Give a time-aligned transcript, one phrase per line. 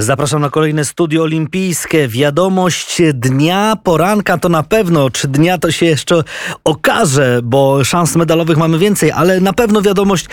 [0.00, 2.08] Zapraszam na kolejne studio olimpijskie.
[2.08, 5.10] Wiadomość dnia, poranka to na pewno.
[5.10, 6.22] Czy dnia to się jeszcze
[6.64, 10.26] okaże, bo szans medalowych mamy więcej, ale na pewno wiadomość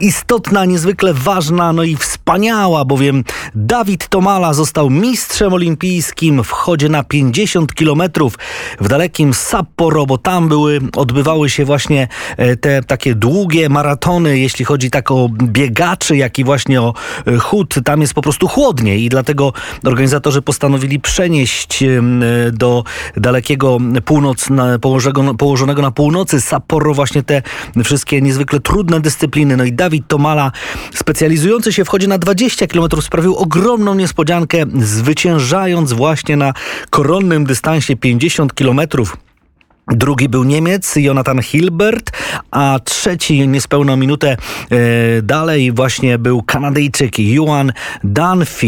[0.00, 7.04] istotna, niezwykle ważna, no i wspaniała, bowiem Dawid Tomala został mistrzem olimpijskim w chodzie na
[7.04, 8.38] 50 kilometrów
[8.80, 14.64] w dalekim Sapporo, bo tam były, odbywały się właśnie e, te takie długie maratony, jeśli
[14.64, 16.94] chodzi tak o biegaczy, jak i właśnie o
[17.26, 17.74] e, chód.
[17.84, 19.52] Tam jest po prostu chłodniej i dlatego
[19.84, 22.02] organizatorzy postanowili przenieść e,
[22.52, 22.84] do
[23.16, 24.48] dalekiego północ,
[24.80, 27.42] położonego, położonego na północy Sapporo właśnie te
[27.84, 29.56] wszystkie niezwykle trudne dyscypliny.
[29.56, 30.52] No i Dawid Dawid Tomala,
[30.94, 36.52] specjalizujący się w chodzie na 20 km, sprawił ogromną niespodziankę, zwyciężając właśnie na
[36.90, 39.16] koronnym dystansie 50 kilometrów.
[39.90, 42.10] Drugi był Niemiec, Jonathan Hilbert,
[42.50, 44.36] a trzeci niespełna minutę
[44.70, 44.76] e,
[45.22, 47.72] dalej właśnie był Kanadyjczyk Juan
[48.04, 48.66] Dunphy.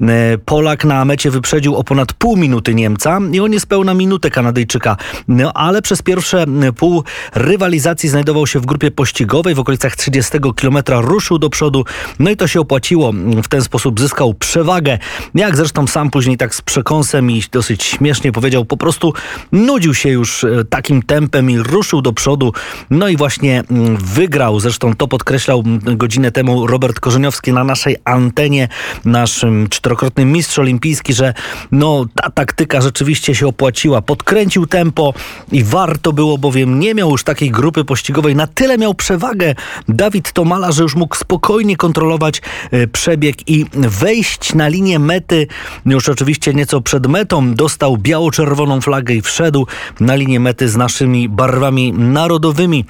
[0.00, 4.96] E, Polak na mecie wyprzedził o ponad pół minuty Niemca i o niespełna minutę Kanadyjczyka.
[5.28, 6.44] No ale przez pierwsze
[6.76, 11.84] pół rywalizacji znajdował się w grupie pościgowej w okolicach 30 km, ruszył do przodu,
[12.18, 13.12] no i to się opłaciło.
[13.42, 14.98] W ten sposób zyskał przewagę.
[15.34, 19.12] Jak zresztą sam później tak z przekąsem i dosyć śmiesznie powiedział, po prostu
[19.52, 22.52] nudził się już e, takim tempem i ruszył do przodu.
[22.90, 24.60] No i właśnie mm, wygrał.
[24.60, 28.68] Zresztą to podkreślał mm, godzinę temu Robert Korzeniowski na naszej antenie,
[29.04, 31.34] nasz mm, czterokrotny mistrz olimpijski, że
[31.72, 34.02] no ta taktyka rzeczywiście się opłaciła.
[34.02, 35.14] Podkręcił tempo
[35.52, 38.36] i warto było, bowiem nie miał już takiej grupy pościgowej.
[38.36, 39.54] Na tyle miał przewagę
[39.88, 45.46] Dawid Tomala, że już mógł spokojnie kontrolować e, przebieg i wejść na linię mety.
[45.86, 49.66] Już oczywiście nieco przed metą dostał biało-czerwoną flagę i wszedł
[50.00, 52.84] na linię mety z naszymi barwami narodowymi.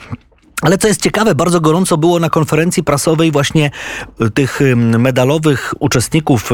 [0.63, 3.71] Ale co jest ciekawe, bardzo gorąco było na konferencji prasowej właśnie
[4.21, 4.61] y, tych
[4.99, 6.51] medalowych uczestników,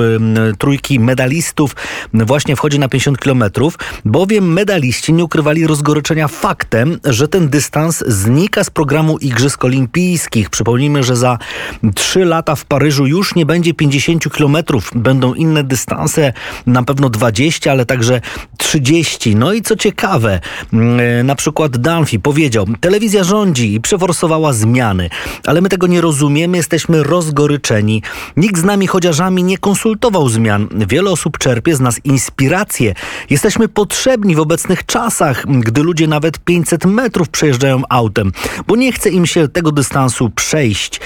[0.59, 1.77] trójki medalistów
[2.15, 8.65] właśnie wchodzi na 50 kilometrów, bowiem medaliści nie ukrywali rozgoryczenia faktem, że ten dystans znika
[8.65, 10.51] z programu Igrzysk Olimpijskich.
[10.51, 11.39] Przypomnijmy, że za
[11.95, 14.91] 3 lata w Paryżu już nie będzie 50 kilometrów.
[14.95, 16.33] Będą inne dystanse,
[16.67, 18.21] na pewno 20, ale także
[18.59, 19.37] 30.
[19.37, 20.41] No i co ciekawe,
[21.25, 25.11] na przykład Dunphy powiedział, telewizja rządzi i przeforsowała zmiany.
[25.47, 28.03] Ale my tego nie rozumiemy, jesteśmy rozgoryczeni.
[28.37, 30.69] Nikt z nami chociażami nie konsultował zmian.
[30.89, 32.95] Wiele osób czerpie z nas inspirację.
[33.31, 38.33] Jesteśmy potrzebni w obecnych czasach, gdy ludzie nawet 500 metrów przejeżdżają autem,
[38.67, 41.01] bo nie chce im się tego dystansu przejść.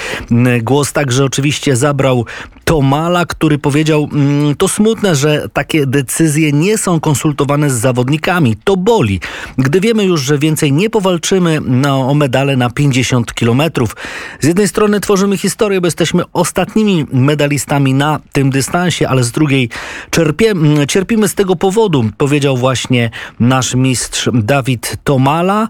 [0.62, 2.26] Głos także oczywiście zabrał
[2.64, 8.56] Tomala, który powiedział: mm, To smutne, że takie decyzje nie są konsultowane z zawodnikami.
[8.64, 9.20] To boli.
[9.58, 13.96] Gdy wiemy już, że więcej nie powalczymy no, o medale na 50 kilometrów.
[14.40, 19.68] Z jednej strony tworzymy historię, bo jesteśmy ostatnimi medalistami na tym dystansie, ale z drugiej
[20.10, 20.54] czerpie,
[20.88, 23.10] cierpimy z tego powodu, powiedział właśnie
[23.40, 25.68] nasz mistrz Dawid Tomala.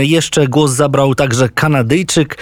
[0.00, 2.38] Jeszcze głos zabrał także Kanadyjczyk.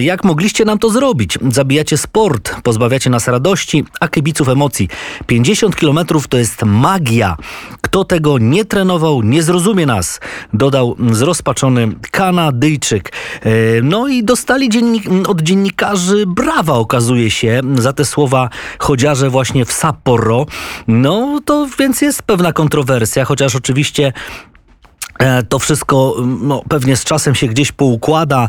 [0.00, 1.38] Jak mogliście nam to zrobić?
[1.50, 4.88] Zabijacie sport, pozbawiacie nas radości, a kibiców emocji.
[5.26, 7.36] 50 kilometrów to jest magia.
[7.80, 10.20] Kto tego nie trenował, nie zrozumie nas,
[10.52, 13.12] dodał zrozpaczony Kanadyjczyk.
[13.40, 13.50] E,
[13.82, 18.48] no i dostali dziennik od dziennikarzy brawa, okazuje się, za te słowa
[18.78, 20.46] chodziarze właśnie w Sapporo.
[20.88, 24.12] No to więc jest pewna kontrowersja, chociaż oczywiście
[25.48, 28.48] to wszystko no, pewnie z czasem się gdzieś poukłada,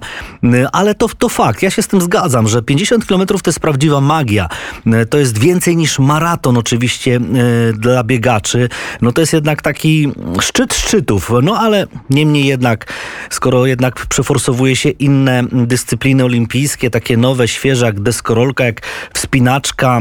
[0.72, 1.62] ale to, to fakt.
[1.62, 4.50] Ja się z tym zgadzam, że 50 km to jest prawdziwa magia.
[4.86, 8.70] E, to jest więcej niż maraton oczywiście e, dla biegaczy.
[9.02, 11.32] No to jest jednak taki szczyt szczytów.
[11.44, 12.94] No ale niemniej jednak,
[13.30, 18.82] skoro jednak przeforsowuje się inne dyscypliny olimpijskie, takie nowe, świeże jak deskorolka, jak
[19.14, 20.00] wspinaczka,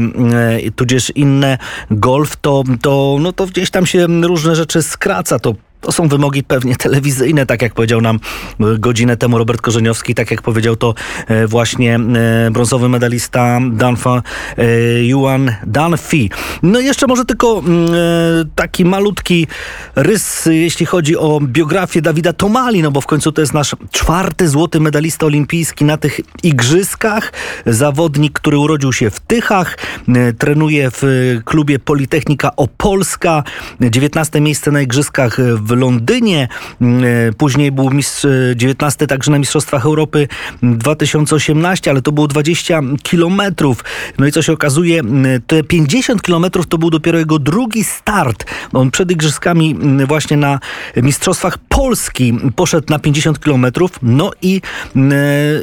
[0.75, 1.57] tudzież inne
[1.91, 5.39] golf, to, to, no to gdzieś tam się różne rzeczy skraca.
[5.39, 8.19] To to są wymogi pewnie telewizyjne, tak jak powiedział nam
[8.59, 10.93] e, godzinę temu Robert Korzeniowski, tak jak powiedział to
[11.27, 14.21] e, właśnie e, brązowy medalista Danfa
[15.01, 16.29] Yuan Danfi.
[16.63, 17.89] No i jeszcze może tylko mm,
[18.55, 19.47] taki malutki
[19.95, 24.47] rys, jeśli chodzi o biografię Dawida Tomali, no bo w końcu to jest nasz czwarty
[24.47, 27.33] złoty medalista olimpijski na tych igrzyskach.
[27.65, 29.77] Zawodnik, który urodził się w Tychach,
[30.39, 31.03] trenuje w
[31.45, 33.43] klubie Politechnika Opolska,
[33.81, 36.47] 19 miejsce na igrzyskach w Londynie,
[36.81, 40.27] mm, e, później był mistrz, e, 19 także na Mistrzostwach Europy
[40.63, 43.83] 2018, ale to było 20 kilometrów.
[44.17, 48.45] No i co się okazuje, m, te 50 kilometrów to był dopiero jego drugi start.
[48.73, 49.75] On przed igrzyskami
[50.07, 50.59] właśnie na
[50.97, 54.61] Mistrzostwach Polski poszedł na 50 kilometrów, no i,
[54.95, 55.11] m,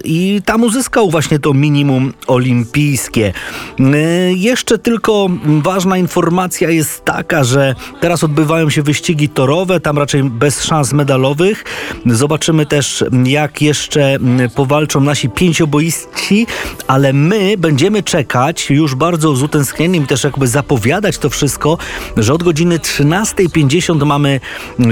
[0.05, 3.33] i tam uzyskał właśnie to minimum olimpijskie.
[4.35, 5.29] Jeszcze tylko
[5.62, 11.64] ważna informacja jest taka, że teraz odbywają się wyścigi torowe, tam raczej bez szans medalowych.
[12.06, 16.47] Zobaczymy też, jak jeszcze mm, powalczą nasi pięcioboiści,
[16.87, 21.79] ale my będziemy czekać już bardzo z utęsknieniem, też jakby zapowiadać to wszystko,
[22.17, 24.41] że od godziny 13.50 mamy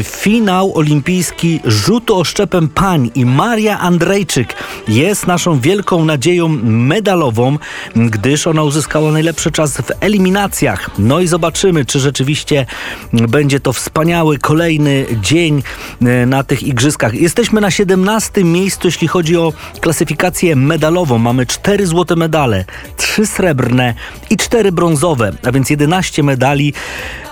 [0.02, 4.55] finał olimpijski rzutu oszczepem pań i Maria Andrejczyk
[4.88, 7.58] jest naszą wielką nadzieją medalową,
[7.96, 10.90] gdyż ona uzyskała najlepszy czas w eliminacjach.
[10.99, 12.66] No i zobaczymy, czy rzeczywiście
[13.12, 14.88] będzie to wspaniały kolejny
[15.20, 15.62] dzień
[16.02, 17.14] e, na tych igrzyskach.
[17.14, 21.19] Jesteśmy na 17 miejscu, jeśli chodzi o klasyfikację medalową.
[21.19, 22.64] Mamy 4 złote medale,
[22.96, 23.94] 3 srebrne
[24.31, 26.73] i 4 brązowe, a więc 11 medali.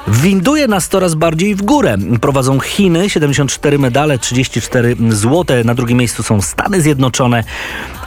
[0.09, 1.97] Winduje nas coraz bardziej w górę.
[2.21, 5.65] Prowadzą Chiny, 74 medale, 34 złote.
[5.65, 7.45] Na drugim miejscu są Stany Zjednoczone.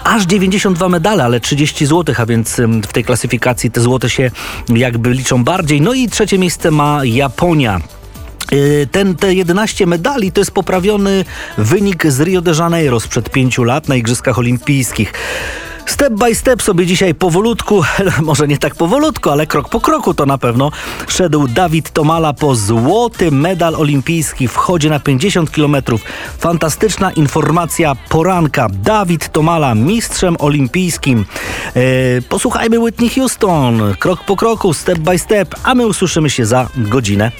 [0.04, 4.31] Aż 92 medale, ale 30 złotych, a więc w tej klasyfikacji te złote się
[4.69, 5.81] jakby liczą bardziej.
[5.81, 7.81] No i trzecie miejsce ma Japonia.
[8.51, 11.25] Yy, Ten, te 11 medali to jest poprawiony
[11.57, 15.13] wynik z Rio de Janeiro sprzed pięciu lat na Igrzyskach Olimpijskich.
[15.90, 17.84] Step by step sobie dzisiaj powolutku,
[18.22, 20.72] może nie tak powolutku, ale krok po kroku to na pewno,
[21.07, 25.75] szedł Dawid Tomala po złoty medal olimpijski w chodzie na 50 km.
[26.40, 28.68] Fantastyczna informacja poranka.
[28.84, 31.25] Dawid Tomala mistrzem olimpijskim.
[31.75, 31.81] E,
[32.22, 33.95] posłuchajmy Whitney Houston.
[34.00, 37.31] Krok po kroku, step by step, a my usłyszymy się za godzinę.